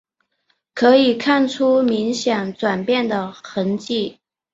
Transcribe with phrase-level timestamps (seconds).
[0.73, 4.19] 可以看出明显转变的痕迹